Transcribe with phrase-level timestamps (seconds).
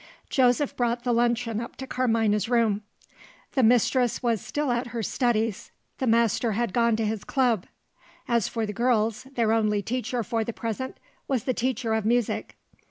[0.31, 2.81] Joseph brought the luncheon up to Carmina's room.
[3.51, 7.67] The mistress was still at her studies; the master had gone to his club.
[8.27, 12.55] As for the girls, their only teacher for the present was the teacher of music.